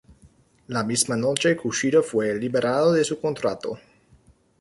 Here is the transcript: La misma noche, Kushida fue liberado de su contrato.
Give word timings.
La 0.73 0.83
misma 0.83 1.15
noche, 1.15 1.55
Kushida 1.55 2.01
fue 2.01 2.33
liberado 2.33 2.93
de 2.93 3.03
su 3.03 3.19
contrato. 3.21 3.77